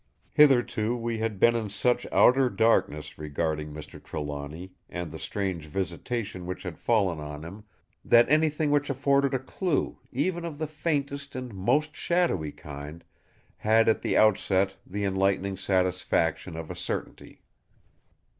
Hitherto 0.33 0.95
we 0.97 1.19
had 1.19 1.39
been 1.39 1.55
in 1.55 1.69
such 1.69 2.07
outer 2.11 2.49
darkness 2.49 3.19
regarding 3.19 3.71
Mr. 3.71 4.03
Trelawny, 4.03 4.71
and 4.89 5.11
the 5.11 5.19
strange 5.19 5.67
visitation 5.67 6.47
which 6.47 6.63
had 6.63 6.79
fallen 6.79 7.19
on 7.19 7.43
him, 7.43 7.65
that 8.03 8.27
anything 8.27 8.71
which 8.71 8.89
afforded 8.89 9.35
a 9.35 9.37
clue, 9.37 9.99
even 10.11 10.43
of 10.43 10.57
the 10.57 10.65
faintest 10.65 11.35
and 11.35 11.53
most 11.53 11.95
shadowy 11.95 12.51
kind, 12.51 13.03
had 13.57 13.87
at 13.87 14.01
the 14.01 14.17
outset 14.17 14.75
the 14.87 15.03
enlightening 15.05 15.55
satisfaction 15.55 16.57
of 16.57 16.71
a 16.71 16.75
certainty. 16.75 17.43